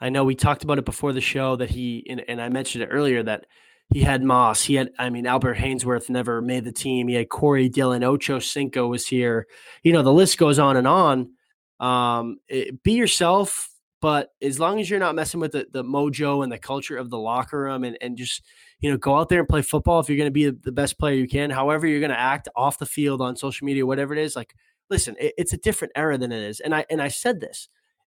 I 0.00 0.10
know 0.10 0.24
we 0.24 0.34
talked 0.34 0.64
about 0.64 0.78
it 0.78 0.84
before 0.84 1.12
the 1.12 1.20
show 1.20 1.56
that 1.56 1.70
he 1.70 2.06
and, 2.08 2.22
and 2.28 2.40
I 2.40 2.48
mentioned 2.48 2.84
it 2.84 2.88
earlier 2.88 3.22
that 3.22 3.46
he 3.92 4.00
had 4.00 4.22
Moss. 4.22 4.62
He 4.62 4.74
had, 4.74 4.90
I 4.98 5.10
mean, 5.10 5.26
Albert 5.26 5.56
Haynesworth 5.58 6.10
never 6.10 6.42
made 6.42 6.64
the 6.64 6.72
team. 6.72 7.06
He 7.08 7.14
had 7.14 7.28
Corey 7.28 7.68
Dillon, 7.68 8.02
Ocho 8.02 8.38
Cinco 8.40 8.88
was 8.88 9.06
here. 9.06 9.46
You 9.82 9.92
know, 9.92 10.02
the 10.02 10.12
list 10.12 10.38
goes 10.38 10.58
on 10.58 10.76
and 10.76 10.88
on. 10.88 11.30
Um, 11.78 12.38
it- 12.48 12.82
be 12.82 12.92
yourself, 12.92 13.70
but 14.00 14.30
as 14.42 14.58
long 14.58 14.80
as 14.80 14.90
you're 14.90 14.98
not 14.98 15.14
messing 15.14 15.40
with 15.40 15.52
the, 15.52 15.66
the 15.70 15.84
mojo 15.84 16.42
and 16.42 16.50
the 16.50 16.58
culture 16.58 16.96
of 16.96 17.10
the 17.10 17.18
locker 17.18 17.60
room 17.60 17.84
and, 17.84 17.96
and 18.00 18.16
just, 18.16 18.42
you 18.80 18.90
know, 18.90 18.96
go 18.96 19.16
out 19.16 19.28
there 19.28 19.40
and 19.40 19.48
play 19.48 19.62
football 19.62 20.00
if 20.00 20.08
you're 20.08 20.18
going 20.18 20.26
to 20.26 20.30
be 20.30 20.50
the 20.50 20.72
best 20.72 20.98
player 20.98 21.14
you 21.14 21.28
can. 21.28 21.50
However, 21.50 21.86
you're 21.86 22.00
going 22.00 22.10
to 22.10 22.18
act 22.18 22.48
off 22.56 22.78
the 22.78 22.86
field 22.86 23.20
on 23.22 23.36
social 23.36 23.64
media, 23.64 23.86
whatever 23.86 24.14
it 24.14 24.20
is, 24.20 24.34
like 24.36 24.54
listen, 24.90 25.16
it, 25.18 25.34
it's 25.38 25.52
a 25.52 25.58
different 25.58 25.92
era 25.96 26.18
than 26.18 26.32
it 26.32 26.42
is. 26.42 26.60
And 26.60 26.74
I 26.74 26.84
and 26.90 27.00
I 27.00 27.08
said 27.08 27.40
this. 27.40 27.68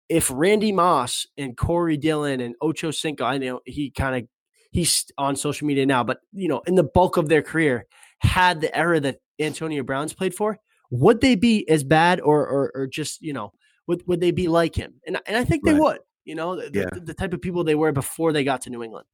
If 0.09 0.29
Randy 0.33 0.71
Moss 0.71 1.25
and 1.37 1.55
Corey 1.57 1.97
Dillon 1.97 2.41
and 2.41 2.55
Ocho 2.61 2.91
Cinco, 2.91 3.25
I 3.25 3.37
know 3.37 3.61
he 3.65 3.89
kind 3.89 4.15
of 4.15 4.27
he's 4.71 5.05
on 5.17 5.35
social 5.35 5.67
media 5.67 5.85
now, 5.85 6.03
but 6.03 6.19
you 6.33 6.47
know, 6.47 6.61
in 6.67 6.75
the 6.75 6.83
bulk 6.83 7.17
of 7.17 7.29
their 7.29 7.41
career, 7.41 7.85
had 8.19 8.61
the 8.61 8.75
era 8.75 8.99
that 8.99 9.19
Antonio 9.39 9.83
Brown's 9.83 10.13
played 10.13 10.35
for, 10.35 10.59
would 10.91 11.21
they 11.21 11.35
be 11.35 11.67
as 11.69 11.83
bad 11.83 12.19
or 12.21 12.47
or, 12.47 12.71
or 12.75 12.87
just 12.87 13.21
you 13.21 13.33
know 13.33 13.53
would 13.87 14.05
would 14.07 14.19
they 14.19 14.31
be 14.31 14.47
like 14.47 14.75
him? 14.75 14.95
And 15.07 15.19
and 15.25 15.37
I 15.37 15.43
think 15.43 15.63
they 15.63 15.73
Right. 15.73 15.81
would. 15.81 15.99
You 16.25 16.35
know, 16.35 16.55
the, 16.55 16.69
Yeah. 16.73 16.89
the, 16.93 17.01
the 17.01 17.13
type 17.13 17.33
of 17.33 17.41
people 17.41 17.63
they 17.63 17.75
were 17.75 17.91
before 17.91 18.31
they 18.31 18.43
got 18.43 18.61
to 18.61 18.69
New 18.69 18.81
England. 18.83 19.05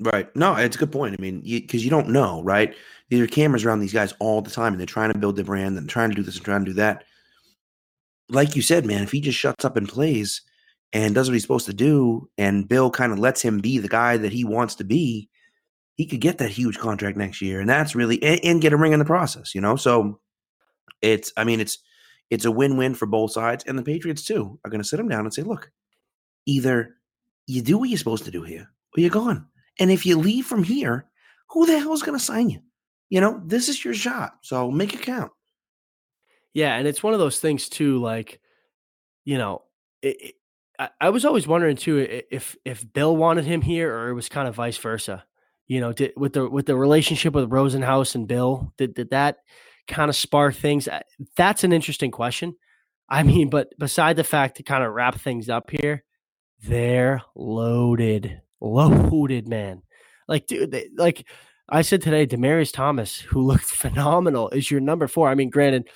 Right. 0.00 0.34
No, 0.34 0.54
it's 0.56 0.76
a 0.76 0.78
good 0.78 0.90
point. 0.90 1.14
I 1.18 1.22
mean, 1.22 1.40
because 1.40 1.84
you, 1.84 1.90
don't 1.90 2.08
know, 2.08 2.42
right? 2.42 2.74
These 3.10 3.20
are 3.20 3.26
cameras 3.26 3.64
around 3.64 3.80
these 3.80 3.92
guys 3.92 4.12
all 4.18 4.42
the 4.42 4.50
time, 4.50 4.72
and 4.72 4.80
they're 4.80 4.86
trying 4.86 5.12
to 5.12 5.18
build 5.18 5.36
their 5.36 5.44
brand 5.44 5.78
and 5.78 5.88
trying 5.88 6.10
to 6.10 6.16
do 6.16 6.22
this 6.22 6.36
and 6.36 6.44
trying 6.44 6.64
to 6.64 6.70
do 6.70 6.74
that. 6.74 7.04
Like 8.28 8.56
you 8.56 8.62
said, 8.62 8.86
man, 8.86 9.02
if 9.02 9.12
he 9.12 9.20
just 9.20 9.38
shuts 9.38 9.64
up 9.64 9.76
and 9.76 9.88
plays 9.88 10.42
and 10.92 11.14
does 11.14 11.28
what 11.28 11.34
he's 11.34 11.42
supposed 11.42 11.66
to 11.66 11.74
do, 11.74 12.28
and 12.38 12.68
Bill 12.68 12.90
kind 12.90 13.12
of 13.12 13.18
lets 13.18 13.42
him 13.42 13.58
be 13.58 13.78
the 13.78 13.88
guy 13.88 14.16
that 14.16 14.32
he 14.32 14.44
wants 14.44 14.76
to 14.76 14.84
be, 14.84 15.28
he 15.96 16.06
could 16.06 16.20
get 16.20 16.38
that 16.38 16.50
huge 16.50 16.78
contract 16.78 17.16
next 17.16 17.40
year, 17.42 17.60
and 17.60 17.68
that's 17.68 17.94
really 17.94 18.22
and, 18.22 18.40
and 18.42 18.60
get 18.60 18.72
a 18.72 18.76
ring 18.76 18.92
in 18.92 18.98
the 18.98 19.04
process, 19.04 19.54
you 19.54 19.60
know. 19.60 19.76
So 19.76 20.20
it's, 21.02 21.32
I 21.36 21.44
mean, 21.44 21.60
it's 21.60 21.78
it's 22.30 22.44
a 22.44 22.50
win-win 22.50 22.94
for 22.94 23.06
both 23.06 23.32
sides, 23.32 23.64
and 23.66 23.78
the 23.78 23.82
Patriots 23.82 24.24
too 24.24 24.58
are 24.64 24.70
going 24.70 24.82
to 24.82 24.88
sit 24.88 24.98
him 24.98 25.08
down 25.08 25.24
and 25.24 25.32
say, 25.32 25.42
look, 25.42 25.70
either 26.46 26.96
you 27.46 27.62
do 27.62 27.78
what 27.78 27.88
you're 27.88 27.98
supposed 27.98 28.24
to 28.24 28.30
do 28.30 28.42
here, 28.42 28.70
or 28.96 29.00
you're 29.00 29.10
gone. 29.10 29.46
And 29.78 29.90
if 29.90 30.06
you 30.06 30.18
leave 30.18 30.46
from 30.46 30.62
here, 30.62 31.06
who 31.50 31.66
the 31.66 31.78
hell 31.78 31.92
is 31.92 32.02
going 32.02 32.18
to 32.18 32.24
sign 32.24 32.50
you? 32.50 32.60
You 33.10 33.20
know, 33.20 33.40
this 33.44 33.68
is 33.68 33.84
your 33.84 33.94
shot. 33.94 34.38
So 34.42 34.70
make 34.70 34.94
it 34.94 35.02
count. 35.02 35.30
Yeah, 36.54 36.76
and 36.76 36.86
it's 36.86 37.02
one 37.02 37.12
of 37.12 37.18
those 37.18 37.40
things 37.40 37.68
too. 37.68 38.00
Like, 38.00 38.40
you 39.24 39.36
know, 39.36 39.62
it, 40.00 40.16
it, 40.20 40.34
I, 40.78 40.88
I 41.00 41.10
was 41.10 41.24
always 41.24 41.46
wondering 41.46 41.76
too 41.76 42.24
if 42.30 42.56
if 42.64 42.90
Bill 42.92 43.16
wanted 43.16 43.44
him 43.44 43.60
here 43.60 43.94
or 43.94 44.08
it 44.08 44.14
was 44.14 44.28
kind 44.28 44.48
of 44.48 44.54
vice 44.54 44.78
versa. 44.78 45.24
You 45.66 45.80
know, 45.80 45.92
did, 45.92 46.12
with 46.16 46.34
the 46.34 46.48
with 46.48 46.66
the 46.66 46.76
relationship 46.76 47.34
with 47.34 47.50
Rosenhaus 47.50 48.14
and 48.14 48.28
Bill, 48.28 48.72
did 48.78 48.94
did 48.94 49.10
that 49.10 49.38
kind 49.88 50.08
of 50.08 50.16
spark 50.16 50.54
things? 50.54 50.88
That's 51.36 51.64
an 51.64 51.72
interesting 51.72 52.10
question. 52.10 52.54
I 53.08 53.22
mean, 53.24 53.50
but 53.50 53.76
beside 53.78 54.16
the 54.16 54.24
fact 54.24 54.56
to 54.56 54.62
kind 54.62 54.84
of 54.84 54.92
wrap 54.92 55.16
things 55.16 55.48
up 55.48 55.70
here, 55.70 56.04
they're 56.62 57.22
loaded, 57.34 58.40
loaded, 58.60 59.48
man. 59.48 59.82
Like, 60.28 60.46
dude, 60.46 60.70
they, 60.70 60.88
like 60.96 61.26
I 61.68 61.82
said 61.82 62.02
today, 62.02 62.26
Demaryius 62.26 62.72
Thomas, 62.72 63.20
who 63.20 63.42
looked 63.42 63.64
phenomenal, 63.64 64.50
is 64.50 64.70
your 64.70 64.80
number 64.80 65.08
four. 65.08 65.28
I 65.28 65.34
mean, 65.34 65.50
granted, 65.50 65.88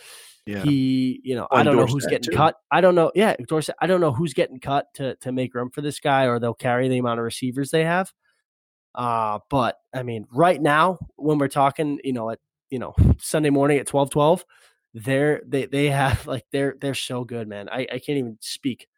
Yeah. 0.48 0.62
he, 0.62 1.20
you 1.24 1.34
know, 1.34 1.46
I 1.50 1.62
don't 1.62 1.76
know 1.76 1.84
who's 1.84 2.06
getting 2.06 2.30
too. 2.30 2.36
cut. 2.36 2.56
I 2.70 2.80
don't 2.80 2.94
know. 2.94 3.12
Yeah, 3.14 3.36
Dorsett. 3.46 3.74
I 3.82 3.86
don't 3.86 4.00
know 4.00 4.12
who's 4.12 4.32
getting 4.32 4.58
cut 4.58 4.86
to 4.94 5.14
to 5.16 5.30
make 5.30 5.54
room 5.54 5.68
for 5.68 5.82
this 5.82 6.00
guy, 6.00 6.24
or 6.24 6.40
they'll 6.40 6.54
carry 6.54 6.88
the 6.88 6.96
amount 6.96 7.20
of 7.20 7.24
receivers 7.24 7.70
they 7.70 7.84
have. 7.84 8.10
Uh, 8.94 9.40
but 9.50 9.76
I 9.92 10.02
mean, 10.04 10.26
right 10.32 10.60
now, 10.60 11.00
when 11.16 11.36
we're 11.36 11.48
talking, 11.48 12.00
you 12.02 12.14
know, 12.14 12.30
at 12.30 12.38
you 12.70 12.78
know 12.78 12.94
Sunday 13.18 13.50
morning 13.50 13.76
at 13.76 13.86
twelve 13.86 14.08
twelve, 14.08 14.42
they're 14.94 15.42
they 15.46 15.66
they 15.66 15.90
have 15.90 16.26
like 16.26 16.46
they're 16.50 16.76
they're 16.80 16.94
so 16.94 17.24
good, 17.24 17.46
man. 17.46 17.68
I 17.68 17.80
I 17.80 17.98
can't 17.98 18.16
even 18.16 18.38
speak. 18.40 18.88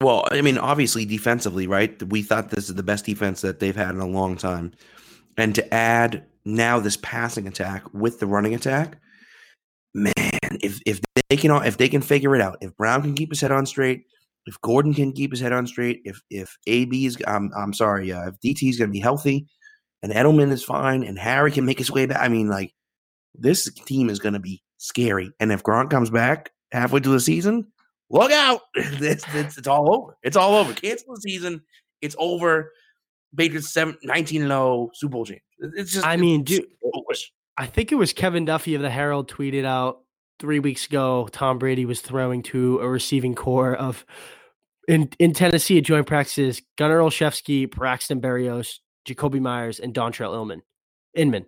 Well, 0.00 0.28
I 0.30 0.40
mean, 0.40 0.56
obviously 0.56 1.04
defensively, 1.04 1.66
right? 1.66 2.00
We 2.04 2.22
thought 2.22 2.50
this 2.50 2.68
is 2.68 2.76
the 2.76 2.82
best 2.84 3.06
defense 3.06 3.40
that 3.40 3.58
they've 3.58 3.74
had 3.74 3.90
in 3.90 4.00
a 4.00 4.06
long 4.06 4.36
time. 4.36 4.72
And 5.36 5.52
to 5.56 5.74
add 5.74 6.26
now 6.44 6.78
this 6.78 6.96
passing 6.98 7.48
attack 7.48 7.92
with 7.92 8.20
the 8.20 8.26
running 8.26 8.54
attack, 8.54 8.98
man, 9.94 10.31
if 10.62 10.80
if 10.86 11.00
they 11.28 11.36
can 11.36 11.50
if 11.64 11.76
they 11.76 11.88
can 11.88 12.02
figure 12.02 12.34
it 12.34 12.40
out, 12.40 12.58
if 12.60 12.76
Brown 12.76 13.02
can 13.02 13.14
keep 13.14 13.30
his 13.30 13.40
head 13.40 13.52
on 13.52 13.66
straight, 13.66 14.04
if 14.46 14.60
Gordon 14.60 14.94
can 14.94 15.12
keep 15.12 15.30
his 15.30 15.40
head 15.40 15.52
on 15.52 15.66
straight, 15.66 16.02
if 16.04 16.20
if 16.30 16.56
AB 16.66 17.06
is 17.06 17.16
I'm 17.26 17.50
I'm 17.56 17.72
sorry, 17.72 18.12
uh, 18.12 18.28
if 18.28 18.40
DT 18.40 18.68
is 18.68 18.78
going 18.78 18.90
to 18.90 18.92
be 18.92 19.00
healthy 19.00 19.46
and 20.02 20.12
Edelman 20.12 20.50
is 20.50 20.64
fine 20.64 21.04
and 21.04 21.18
Harry 21.18 21.50
can 21.50 21.64
make 21.64 21.78
his 21.78 21.90
way 21.90 22.06
back, 22.06 22.20
I 22.20 22.28
mean, 22.28 22.48
like 22.48 22.72
this 23.34 23.72
team 23.72 24.10
is 24.10 24.18
going 24.18 24.34
to 24.34 24.40
be 24.40 24.62
scary. 24.78 25.32
And 25.40 25.52
if 25.52 25.62
Gronk 25.62 25.90
comes 25.90 26.10
back 26.10 26.50
halfway 26.72 27.00
through 27.00 27.12
the 27.12 27.20
season, 27.20 27.66
look 28.10 28.32
out. 28.32 28.60
it's, 28.74 29.24
it's, 29.34 29.58
it's 29.58 29.68
all 29.68 29.94
over. 29.94 30.16
It's 30.22 30.36
all 30.36 30.56
over. 30.56 30.72
Cancel 30.74 31.14
the 31.14 31.20
season. 31.20 31.62
It's 32.00 32.16
over. 32.18 32.72
Patriots 33.36 33.72
7, 33.72 33.96
19 34.02 34.42
0 34.42 34.90
Super 34.94 35.12
Bowl 35.12 35.24
champ. 35.24 35.40
It's 35.58 35.92
just, 35.92 36.06
I 36.06 36.16
mean, 36.16 36.42
dude. 36.42 36.66
I 37.56 37.66
think 37.66 37.92
it 37.92 37.94
was 37.96 38.12
Kevin 38.12 38.44
Duffy 38.44 38.74
of 38.74 38.82
the 38.82 38.90
Herald 38.90 39.30
tweeted 39.30 39.64
out 39.64 40.00
three 40.42 40.58
weeks 40.58 40.86
ago. 40.86 41.28
Tom 41.30 41.56
Brady 41.56 41.86
was 41.86 42.00
throwing 42.00 42.42
to 42.42 42.80
a 42.80 42.88
receiving 42.88 43.36
corps 43.36 43.76
of 43.76 44.04
in 44.88 45.08
in 45.20 45.32
Tennessee 45.32 45.78
at 45.78 45.84
joint 45.84 46.08
practices: 46.08 46.60
Gunnar 46.76 46.98
Olszewski, 46.98 47.70
Braxton 47.70 48.20
Berrios, 48.20 48.80
Jakobi 49.06 49.40
Meyers, 49.40 49.78
and 49.78 49.94
Dontrelle 49.94 50.34
Illman, 50.34 50.62
Inman. 51.14 51.46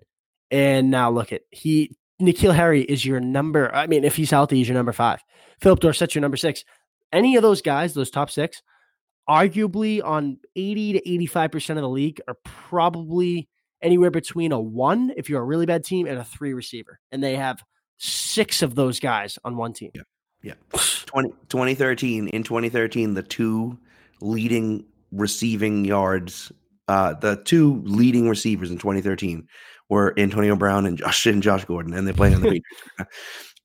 And 0.52 0.92
now 0.92 1.10
look 1.10 1.32
at 1.32 1.42
he 1.50 1.96
N'Keal 2.22 2.54
Harry 2.54 2.82
is 2.82 3.04
your 3.04 3.18
number. 3.18 3.74
I 3.74 3.88
mean, 3.88 4.04
if 4.04 4.14
he's 4.14 4.30
healthy, 4.30 4.58
he's 4.58 4.68
your 4.68 4.76
number 4.76 4.92
five. 4.92 5.20
Philip 5.60 5.80
Dorsett's 5.80 6.14
your 6.14 6.22
number 6.22 6.36
six. 6.36 6.64
Any 7.12 7.34
of 7.34 7.42
those 7.42 7.62
guys, 7.62 7.94
those 7.94 8.12
top 8.12 8.30
six, 8.30 8.62
arguably 9.28 10.04
on 10.04 10.38
80 10.54 10.92
to 10.94 11.26
85% 11.26 11.70
of 11.70 11.76
the 11.78 11.88
league 11.88 12.20
are 12.28 12.36
probably 12.44 13.48
anywhere 13.82 14.12
between 14.12 14.52
a 14.52 14.60
one 14.60 15.12
if 15.16 15.28
you're 15.28 15.42
a 15.42 15.44
really 15.44 15.66
bad 15.66 15.82
team 15.84 16.06
and 16.06 16.18
a 16.18 16.24
three 16.24 16.54
receiver. 16.54 17.00
And 17.10 17.22
they 17.22 17.34
have 17.34 17.60
six 17.98 18.62
of 18.62 18.74
those 18.74 19.00
guys 19.00 19.38
on 19.44 19.56
one 19.56 19.72
team. 19.72 19.90
Yeah. 20.42 20.54
20, 21.06 21.30
2013, 21.48 22.28
in 22.28 22.42
2013, 22.42 23.14
the 23.14 23.22
two 23.22 23.78
leading 24.20 24.84
receiving 25.12 25.84
yards, 25.84 26.52
uh, 26.88 27.14
the 27.14 27.36
two 27.44 27.82
leading 27.84 28.28
receivers 28.28 28.70
in 28.70 28.78
2013 28.78 29.46
were 29.88 30.14
Antonio 30.18 30.56
Brown 30.56 30.86
and 30.86 30.98
Josh 30.98 31.26
and 31.26 31.42
Josh 31.42 31.64
Gordon, 31.64 31.94
and 31.94 32.06
they're 32.06 32.14
playing 32.14 32.34
on 32.34 32.40
the 32.42 32.48
Patriots. 32.98 33.16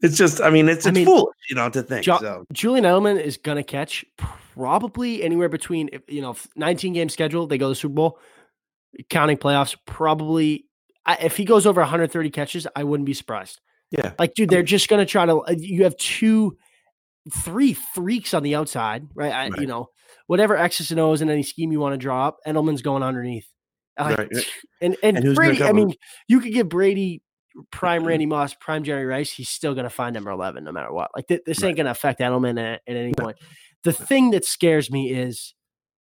It's 0.01 0.17
just, 0.17 0.41
I 0.41 0.49
mean, 0.49 0.69
it's, 0.69 0.85
I 0.85 0.89
it's 0.89 0.95
mean, 0.95 1.05
foolish, 1.05 1.35
you 1.49 1.55
know, 1.55 1.69
to 1.69 1.83
think. 1.83 2.05
Jo- 2.05 2.19
so, 2.19 2.45
Julian 2.53 2.85
Edelman 2.85 3.21
is 3.21 3.37
going 3.37 3.57
to 3.57 3.63
catch 3.63 4.05
probably 4.17 5.23
anywhere 5.23 5.49
between, 5.49 5.89
you 6.07 6.21
know, 6.21 6.35
19 6.55 6.93
game 6.93 7.09
schedule, 7.09 7.47
they 7.47 7.57
go 7.57 7.65
to 7.65 7.69
the 7.69 7.75
Super 7.75 7.95
Bowl, 7.95 8.19
counting 9.09 9.37
playoffs, 9.37 9.75
probably. 9.85 10.65
I, 11.05 11.15
if 11.15 11.35
he 11.35 11.43
goes 11.43 11.65
over 11.65 11.81
130 11.81 12.29
catches, 12.29 12.67
I 12.75 12.83
wouldn't 12.83 13.07
be 13.07 13.13
surprised. 13.13 13.59
Yeah. 13.91 14.13
Like, 14.19 14.33
dude, 14.35 14.49
they're 14.49 14.63
just 14.63 14.87
going 14.87 14.99
to 14.99 15.05
try 15.11 15.25
to. 15.25 15.37
uh, 15.39 15.55
You 15.57 15.83
have 15.83 15.97
two, 15.97 16.57
three 17.33 17.73
freaks 17.73 18.33
on 18.33 18.43
the 18.43 18.55
outside, 18.55 19.07
right? 19.15 19.31
I, 19.31 19.59
You 19.59 19.67
know, 19.67 19.89
whatever 20.27 20.55
X's 20.57 20.91
and 20.91 20.99
O's 20.99 21.21
in 21.21 21.29
any 21.29 21.43
scheme 21.43 21.71
you 21.71 21.79
want 21.79 21.93
to 21.93 21.97
draw 21.97 22.27
up, 22.27 22.37
Edelman's 22.45 22.81
going 22.81 23.03
underneath. 23.03 23.47
Like, 23.99 24.17
Right. 24.17 24.29
And 24.81 24.95
and, 25.03 25.17
And 25.17 25.35
Brady, 25.35 25.63
I 25.63 25.73
mean, 25.73 25.93
you 26.27 26.39
could 26.39 26.53
give 26.53 26.69
Brady 26.69 27.21
prime 27.71 28.05
Randy 28.05 28.25
Moss, 28.25 28.53
prime 28.53 28.83
Jerry 28.83 29.05
Rice. 29.05 29.31
He's 29.31 29.49
still 29.49 29.73
going 29.73 29.83
to 29.83 29.89
find 29.89 30.13
number 30.13 30.29
eleven 30.31 30.63
no 30.63 30.71
matter 30.71 30.93
what. 30.93 31.11
Like 31.15 31.27
th- 31.27 31.41
this 31.45 31.61
Right. 31.61 31.69
ain't 31.69 31.77
going 31.77 31.85
to 31.85 31.91
affect 31.91 32.19
Edelman 32.21 32.59
at, 32.59 32.81
at 32.87 32.95
any 32.95 33.13
point. 33.13 33.37
The 33.83 33.91
thing 33.91 34.31
that 34.31 34.45
scares 34.45 34.91
me 34.91 35.11
is 35.11 35.53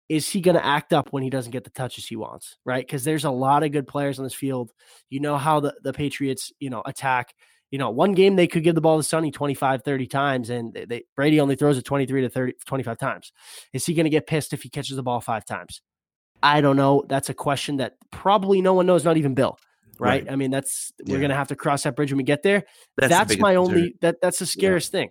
is 0.09 0.27
he 0.27 0.41
going 0.41 0.55
to 0.55 0.65
act 0.65 0.91
up 0.93 1.09
when 1.11 1.23
he 1.23 1.29
doesn't 1.29 1.51
get 1.51 1.63
the 1.63 1.69
touches 1.69 2.05
he 2.05 2.15
wants, 2.15 2.57
right? 2.65 2.85
Because 2.85 3.03
there's 3.03 3.23
a 3.25 3.31
lot 3.31 3.63
of 3.63 3.71
good 3.71 3.87
players 3.87 4.19
on 4.19 4.25
this 4.25 4.33
field. 4.33 4.71
You 5.09 5.19
know 5.21 5.37
how 5.37 5.59
the, 5.61 5.73
the 5.81 5.93
Patriots, 5.93 6.51
you 6.59 6.69
know, 6.69 6.83
attack. 6.85 7.33
You 7.73 7.79
know, 7.79 7.89
one 7.89 8.11
game 8.11 8.35
they 8.35 8.45
could 8.45 8.63
give 8.63 8.75
the 8.75 8.81
ball 8.81 9.01
to 9.01 9.03
Sony 9.03 9.33
25, 9.33 9.81
30 9.81 10.05
times, 10.05 10.51
and 10.51 10.71
they, 10.75 10.85
they, 10.85 11.03
Brady 11.15 11.39
only 11.39 11.55
throws 11.55 11.75
it 11.75 11.83
23 11.83 12.21
to 12.21 12.29
30, 12.29 12.53
25 12.67 12.99
times. 12.99 13.31
Is 13.73 13.83
he 13.83 13.95
going 13.95 14.03
to 14.03 14.11
get 14.11 14.27
pissed 14.27 14.53
if 14.53 14.61
he 14.61 14.69
catches 14.69 14.95
the 14.95 15.01
ball 15.01 15.19
five 15.21 15.43
times? 15.43 15.81
I 16.43 16.61
don't 16.61 16.75
know. 16.75 17.03
That's 17.09 17.29
a 17.29 17.33
question 17.33 17.77
that 17.77 17.95
probably 18.11 18.61
no 18.61 18.75
one 18.75 18.85
knows, 18.85 19.03
not 19.03 19.17
even 19.17 19.33
Bill. 19.33 19.57
Right? 19.97 20.23
right. 20.23 20.31
I 20.31 20.35
mean, 20.35 20.51
that's 20.51 20.93
we're 21.07 21.19
gonna 21.19 21.33
have 21.33 21.47
to 21.47 21.55
cross 21.55 21.81
that 21.83 21.95
bridge 21.95 22.11
when 22.11 22.17
we 22.17 22.23
get 22.23 22.43
there. 22.43 22.63
That's, 22.95 23.09
that's 23.09 23.35
the 23.35 23.41
my 23.41 23.55
only 23.55 23.95
that 24.01 24.21
that's 24.21 24.37
the 24.37 24.45
scariest 24.45 24.93
yeah. 24.93 24.99
thing. 24.99 25.09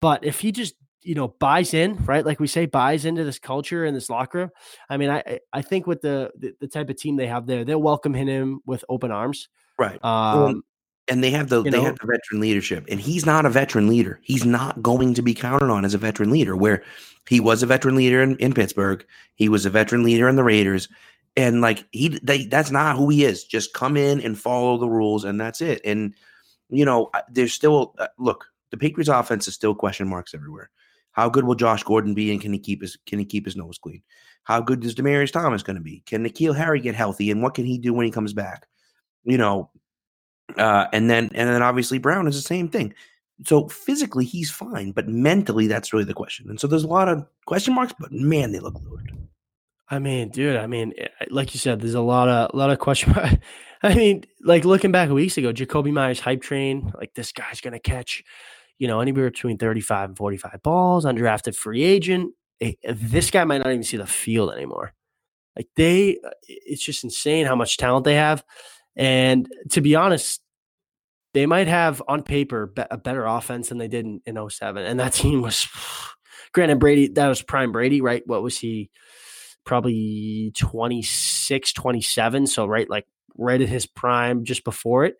But 0.00 0.24
if 0.24 0.40
he 0.40 0.52
just 0.52 0.76
you 1.02 1.14
know 1.14 1.28
buys 1.28 1.72
in 1.72 1.96
right 2.04 2.26
like 2.26 2.38
we 2.40 2.46
say 2.46 2.66
buys 2.66 3.06
into 3.06 3.24
this 3.24 3.38
culture 3.38 3.86
and 3.86 3.96
this 3.96 4.10
locker 4.10 4.38
room 4.38 4.50
i 4.90 4.98
mean 4.98 5.08
i 5.08 5.40
i 5.50 5.62
think 5.62 5.86
with 5.86 6.02
the 6.02 6.30
the, 6.36 6.52
the 6.60 6.68
type 6.68 6.90
of 6.90 6.96
team 6.96 7.16
they 7.16 7.26
have 7.26 7.46
there 7.46 7.64
they'll 7.64 7.80
welcome 7.80 8.12
him 8.12 8.60
with 8.66 8.84
open 8.86 9.10
arms 9.10 9.48
right 9.78 9.98
um 10.04 10.42
well, 10.42 10.60
and 11.10 11.22
they 11.22 11.30
have 11.30 11.48
the 11.48 11.62
they 11.62 11.70
know, 11.70 11.82
have 11.82 11.98
the 11.98 12.06
veteran 12.06 12.40
leadership 12.40 12.86
and 12.88 13.00
he's 13.00 13.26
not 13.26 13.44
a 13.44 13.50
veteran 13.50 13.88
leader. 13.88 14.20
He's 14.22 14.46
not 14.46 14.80
going 14.82 15.12
to 15.14 15.22
be 15.22 15.34
counted 15.34 15.70
on 15.70 15.84
as 15.84 15.92
a 15.92 15.98
veteran 15.98 16.30
leader 16.30 16.56
where 16.56 16.82
he 17.28 17.40
was 17.40 17.62
a 17.62 17.66
veteran 17.66 17.96
leader 17.96 18.22
in, 18.22 18.36
in 18.36 18.54
pittsburgh. 18.54 19.04
He 19.34 19.48
was 19.48 19.66
a 19.66 19.70
veteran 19.70 20.04
leader 20.04 20.28
in 20.28 20.36
the 20.36 20.44
raiders. 20.44 20.88
And 21.36 21.60
like 21.60 21.84
he 21.90 22.18
they, 22.22 22.46
that's 22.46 22.70
not 22.70 22.96
who 22.96 23.08
he 23.10 23.24
is. 23.24 23.44
Just 23.44 23.74
come 23.74 23.96
in 23.96 24.20
and 24.20 24.38
follow 24.38 24.78
the 24.78 24.88
rules 24.88 25.24
and 25.24 25.40
that's 25.40 25.60
it. 25.60 25.80
And 25.84 26.14
you 26.70 26.84
know 26.84 27.10
there's 27.28 27.52
still 27.52 27.94
uh, 27.98 28.08
look 28.18 28.46
the 28.70 28.76
patriots 28.76 29.08
offense 29.08 29.48
is 29.48 29.54
still 29.54 29.74
question 29.74 30.08
marks 30.08 30.34
everywhere. 30.34 30.70
How 31.12 31.28
good 31.28 31.44
will 31.44 31.56
Josh 31.56 31.82
Gordon 31.82 32.14
be, 32.14 32.30
and 32.30 32.40
can 32.40 32.52
he 32.52 32.58
keep 32.58 32.82
his 32.82 32.96
can 33.06 33.18
he 33.18 33.24
keep 33.24 33.44
his 33.44 33.56
nose 33.56 33.78
clean? 33.78 34.02
How 34.44 34.60
good 34.60 34.84
is 34.84 34.94
Demaryius 34.94 35.32
Thomas 35.32 35.62
going 35.62 35.76
to 35.76 35.82
be? 35.82 36.02
Can 36.06 36.24
N'Keal 36.24 36.56
Harry 36.56 36.80
get 36.80 36.94
healthy, 36.94 37.30
and 37.30 37.42
what 37.42 37.54
can 37.54 37.64
he 37.64 37.78
do 37.78 37.92
when 37.92 38.06
he 38.06 38.12
comes 38.12 38.32
back? 38.32 38.66
You 39.24 39.38
know, 39.38 39.70
uh, 40.58 40.88
and 40.92 41.10
then 41.10 41.30
and 41.34 41.48
then 41.48 41.62
obviously 41.62 41.98
Brown 41.98 42.26
is 42.26 42.36
the 42.36 42.42
same 42.42 42.68
thing. 42.68 42.94
So 43.46 43.68
physically 43.68 44.24
he's 44.24 44.50
fine, 44.50 44.92
but 44.92 45.08
mentally 45.08 45.66
that's 45.66 45.92
really 45.92 46.04
the 46.04 46.14
question. 46.14 46.50
And 46.50 46.60
so 46.60 46.66
there's 46.66 46.84
a 46.84 46.88
lot 46.88 47.08
of 47.08 47.26
question 47.46 47.74
marks, 47.74 47.94
but 47.98 48.12
man, 48.12 48.52
they 48.52 48.60
look 48.60 48.80
loaded. 48.84 49.16
I 49.88 49.98
mean, 49.98 50.28
dude, 50.28 50.56
I 50.56 50.66
mean, 50.66 50.92
eh, 50.98 51.08
like 51.30 51.54
you 51.54 51.58
said, 51.58 51.80
there's 51.80 51.94
a 51.94 52.00
lot 52.00 52.28
of 52.28 52.54
a 52.54 52.56
lot 52.56 52.70
of 52.70 52.78
question 52.78 53.12
marks. 53.16 53.36
I 53.82 53.94
mean, 53.94 54.24
like 54.42 54.64
looking 54.64 54.92
back 54.92 55.08
weeks 55.10 55.38
ago, 55.38 55.52
Jakobi 55.52 55.92
Meyers 55.92 56.20
hype 56.20 56.42
train, 56.42 56.92
like 56.98 57.14
this 57.14 57.32
guy's 57.32 57.60
gonna 57.60 57.80
catch 57.80 58.22
you 58.80 58.88
know, 58.88 59.00
anywhere 59.00 59.30
between 59.30 59.58
35 59.58 60.08
and 60.08 60.16
45 60.16 60.62
balls, 60.62 61.04
undrafted 61.04 61.54
free 61.54 61.84
agent. 61.84 62.32
Eh, 62.60 62.72
this 62.88 63.30
guy 63.30 63.44
might 63.44 63.58
not 63.58 63.68
even 63.68 63.84
see 63.84 63.98
the 63.98 64.06
field 64.06 64.52
anymore. 64.52 64.94
Like 65.54 65.68
they, 65.76 66.18
uh, 66.24 66.30
it's 66.48 66.82
just 66.82 67.04
insane 67.04 67.44
how 67.44 67.54
much 67.54 67.76
talent 67.76 68.06
they 68.06 68.14
have. 68.14 68.42
And 68.96 69.48
to 69.70 69.80
be 69.80 69.94
honest, 69.94 70.40
they 71.32 71.46
might 71.46 71.68
have 71.68 72.02
on 72.08 72.22
paper 72.22 72.72
a 72.90 72.98
better 72.98 73.24
offense 73.24 73.68
than 73.68 73.78
they 73.78 73.88
did 73.88 74.04
in, 74.04 74.20
in 74.26 74.50
07. 74.50 74.84
And 74.84 75.00
that 75.00 75.12
team 75.14 75.42
was, 75.42 75.68
granted, 76.52 76.78
Brady, 76.78 77.08
that 77.08 77.28
was 77.28 77.42
prime 77.42 77.72
Brady, 77.72 78.00
right? 78.00 78.22
What 78.26 78.42
was 78.42 78.58
he? 78.58 78.90
Probably 79.64 80.52
26, 80.56 81.72
27. 81.72 82.46
So, 82.46 82.66
right, 82.66 82.88
like 82.88 83.06
right 83.36 83.60
at 83.60 83.68
his 83.68 83.86
prime 83.86 84.44
just 84.44 84.64
before 84.64 85.04
it. 85.04 85.16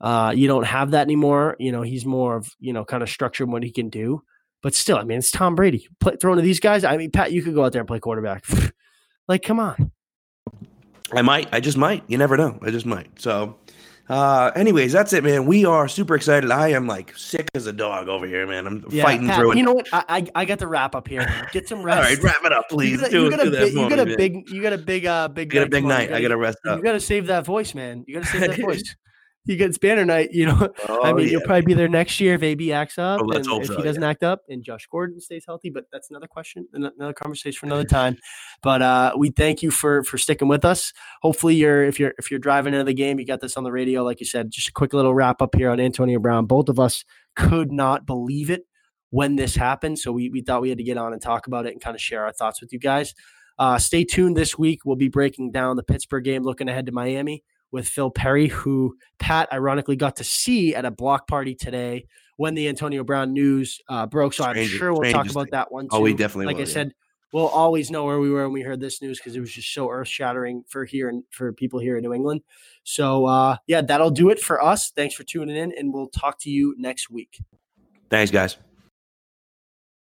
Uh, 0.00 0.32
you 0.34 0.48
don't 0.48 0.66
have 0.66 0.92
that 0.92 1.02
anymore. 1.02 1.56
You 1.58 1.72
know, 1.72 1.82
he's 1.82 2.04
more 2.06 2.36
of, 2.36 2.50
you 2.58 2.72
know, 2.72 2.84
kind 2.84 3.02
of 3.02 3.08
structured 3.08 3.50
what 3.50 3.62
he 3.62 3.70
can 3.70 3.88
do. 3.88 4.22
But 4.62 4.74
still, 4.74 4.96
I 4.96 5.04
mean, 5.04 5.18
it's 5.18 5.30
Tom 5.30 5.54
Brady. 5.54 5.88
Play, 6.00 6.16
throwing 6.20 6.36
to 6.36 6.42
these 6.42 6.60
guys. 6.60 6.84
I 6.84 6.96
mean, 6.96 7.10
Pat, 7.10 7.32
you 7.32 7.42
could 7.42 7.54
go 7.54 7.64
out 7.64 7.72
there 7.72 7.80
and 7.80 7.88
play 7.88 8.00
quarterback. 8.00 8.44
like, 9.28 9.42
come 9.42 9.60
on. 9.60 9.92
I 11.12 11.22
might. 11.22 11.48
I 11.52 11.60
just 11.60 11.76
might. 11.76 12.02
You 12.08 12.18
never 12.18 12.36
know. 12.36 12.58
I 12.62 12.70
just 12.70 12.86
might. 12.86 13.20
So, 13.20 13.56
uh, 14.08 14.50
anyways, 14.56 14.92
that's 14.92 15.12
it, 15.12 15.24
man. 15.24 15.46
We 15.46 15.64
are 15.64 15.88
super 15.88 16.14
excited. 16.14 16.50
I 16.50 16.68
am 16.68 16.86
like 16.86 17.16
sick 17.16 17.48
as 17.54 17.66
a 17.66 17.72
dog 17.72 18.08
over 18.08 18.26
here, 18.26 18.46
man. 18.46 18.66
I'm 18.66 18.84
yeah, 18.90 19.04
fighting 19.04 19.26
Pat, 19.26 19.38
through 19.38 19.52
it. 19.52 19.58
You 19.58 19.64
know 19.64 19.72
what? 19.72 19.88
I, 19.92 20.04
I, 20.08 20.26
I 20.34 20.44
got 20.44 20.58
to 20.60 20.66
wrap 20.66 20.94
up 20.94 21.08
here. 21.08 21.48
Get 21.52 21.68
some 21.68 21.82
rest. 21.82 21.96
All 21.96 22.02
right, 22.04 22.22
wrap 22.22 22.44
it 22.44 22.52
up, 22.52 22.68
please. 22.68 23.00
You 23.12 23.30
got, 23.30 23.46
a, 23.46 23.50
big, 23.50 23.74
you 23.74 23.88
got 23.88 23.98
a 23.98 24.16
big, 24.16 24.50
you 24.50 24.62
got 24.62 24.72
a 24.72 24.78
big, 24.78 25.06
uh, 25.06 25.28
big. 25.28 25.52
You 25.52 25.60
got 25.60 25.66
a 25.66 25.70
big 25.70 25.84
night. 25.84 26.12
I 26.12 26.20
got 26.20 26.28
to 26.28 26.36
rest 26.36 26.58
up. 26.66 26.78
You 26.78 26.84
got 26.84 26.92
to 26.92 27.00
save 27.00 27.26
that 27.26 27.44
voice, 27.44 27.74
man. 27.74 28.04
You 28.06 28.14
got 28.14 28.24
to 28.24 28.30
save 28.30 28.40
that 28.56 28.60
voice 28.60 28.94
he 29.44 29.56
gets 29.56 29.76
banner 29.76 30.04
night, 30.04 30.30
you 30.32 30.46
know. 30.46 30.72
Oh, 30.86 31.02
I 31.02 31.12
mean, 31.12 31.26
yeah. 31.26 31.32
you'll 31.32 31.42
probably 31.42 31.62
be 31.62 31.74
there 31.74 31.88
next 31.88 32.20
year 32.20 32.34
if 32.34 32.42
AB 32.42 32.72
acts 32.72 32.98
up, 32.98 33.20
oh, 33.22 33.30
and 33.30 33.40
if 33.40 33.66
so, 33.66 33.76
he 33.76 33.82
doesn't 33.82 34.02
yeah. 34.02 34.08
act 34.08 34.22
up, 34.22 34.42
and 34.48 34.62
Josh 34.62 34.86
Gordon 34.90 35.18
stays 35.20 35.44
healthy. 35.46 35.70
But 35.70 35.84
that's 35.90 36.10
another 36.10 36.26
question, 36.26 36.66
another 36.72 37.12
conversation 37.12 37.58
for 37.58 37.66
another 37.66 37.84
time. 37.84 38.18
But 38.62 38.82
uh, 38.82 39.12
we 39.16 39.30
thank 39.30 39.62
you 39.62 39.70
for 39.70 40.02
for 40.04 40.18
sticking 40.18 40.48
with 40.48 40.64
us. 40.64 40.92
Hopefully, 41.22 41.54
you're 41.54 41.84
if 41.84 41.98
you're 41.98 42.12
if 42.18 42.30
you're 42.30 42.40
driving 42.40 42.74
into 42.74 42.84
the 42.84 42.94
game, 42.94 43.18
you 43.18 43.26
got 43.26 43.40
this 43.40 43.56
on 43.56 43.64
the 43.64 43.72
radio, 43.72 44.02
like 44.02 44.20
you 44.20 44.26
said. 44.26 44.50
Just 44.50 44.68
a 44.68 44.72
quick 44.72 44.92
little 44.92 45.14
wrap 45.14 45.40
up 45.40 45.54
here 45.54 45.70
on 45.70 45.80
Antonio 45.80 46.18
Brown. 46.18 46.46
Both 46.46 46.68
of 46.68 46.78
us 46.78 47.04
could 47.34 47.72
not 47.72 48.06
believe 48.06 48.50
it 48.50 48.62
when 49.10 49.36
this 49.36 49.56
happened, 49.56 49.98
so 49.98 50.12
we 50.12 50.28
we 50.28 50.42
thought 50.42 50.62
we 50.62 50.68
had 50.68 50.78
to 50.78 50.84
get 50.84 50.98
on 50.98 51.12
and 51.12 51.22
talk 51.22 51.46
about 51.46 51.66
it 51.66 51.72
and 51.72 51.80
kind 51.80 51.94
of 51.94 52.00
share 52.00 52.24
our 52.24 52.32
thoughts 52.32 52.60
with 52.60 52.72
you 52.72 52.78
guys. 52.78 53.14
Uh, 53.58 53.78
stay 53.78 54.04
tuned 54.04 54.36
this 54.36 54.58
week. 54.58 54.80
We'll 54.84 54.96
be 54.96 55.08
breaking 55.08 55.52
down 55.52 55.76
the 55.76 55.82
Pittsburgh 55.82 56.24
game, 56.24 56.42
looking 56.42 56.68
ahead 56.68 56.86
to 56.86 56.92
Miami 56.92 57.44
with 57.74 57.88
Phil 57.88 58.08
Perry, 58.08 58.46
who 58.46 58.96
Pat 59.18 59.52
ironically 59.52 59.96
got 59.96 60.14
to 60.16 60.24
see 60.24 60.76
at 60.76 60.84
a 60.84 60.92
block 60.92 61.26
party 61.26 61.56
today 61.56 62.06
when 62.36 62.54
the 62.54 62.68
Antonio 62.68 63.02
Brown 63.02 63.32
news 63.32 63.80
uh, 63.88 64.06
broke. 64.06 64.32
So 64.32 64.44
I'm 64.44 64.64
sure 64.64 64.94
we'll 64.94 65.10
talk 65.10 65.28
about 65.28 65.50
that 65.50 65.72
one 65.72 65.86
too. 65.86 65.96
Oh, 65.96 66.00
we 66.00 66.14
definitely 66.14 66.46
like 66.46 66.56
will, 66.56 66.62
I 66.62 66.66
said, 66.66 66.94
we'll 67.32 67.48
always 67.48 67.90
know 67.90 68.04
where 68.04 68.20
we 68.20 68.30
were 68.30 68.44
when 68.44 68.52
we 68.52 68.62
heard 68.62 68.80
this 68.80 69.02
news 69.02 69.18
because 69.18 69.34
it 69.34 69.40
was 69.40 69.52
just 69.52 69.74
so 69.74 69.90
earth 69.90 70.06
shattering 70.06 70.62
for 70.68 70.84
here 70.84 71.08
and 71.08 71.24
for 71.30 71.52
people 71.52 71.80
here 71.80 71.96
in 71.96 72.04
New 72.04 72.14
England. 72.14 72.42
So 72.84 73.26
uh, 73.26 73.56
yeah, 73.66 73.82
that'll 73.82 74.12
do 74.12 74.30
it 74.30 74.38
for 74.38 74.62
us. 74.62 74.90
Thanks 74.90 75.16
for 75.16 75.24
tuning 75.24 75.56
in, 75.56 75.72
and 75.76 75.92
we'll 75.92 76.08
talk 76.08 76.38
to 76.42 76.50
you 76.50 76.76
next 76.78 77.10
week. 77.10 77.40
Thanks, 78.08 78.30
guys. 78.30 78.56